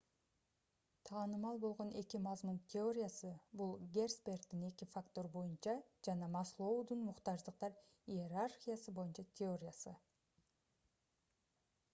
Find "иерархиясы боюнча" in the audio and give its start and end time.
8.19-9.29